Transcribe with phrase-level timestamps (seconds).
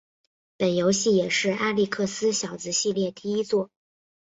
[0.57, 3.69] 本游戏也是阿历克斯小子系列第一作。